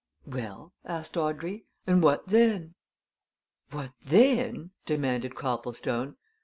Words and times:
"Well?" 0.25 0.73
asked 0.83 1.15
Audrey. 1.15 1.65
"And 1.85 2.01
what 2.01 2.25
then?" 2.25 2.73
"What 3.69 3.91
then?" 4.03 4.71
demanded 4.87 5.35
Copplestone. 5.35 6.15